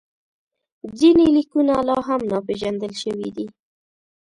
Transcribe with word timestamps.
ځینې 0.97 1.25
لیکونه 1.35 1.73
لا 1.87 1.97
هم 2.07 2.21
ناپېژندل 2.31 2.93
شوي 3.03 3.29
دي. 3.35 3.45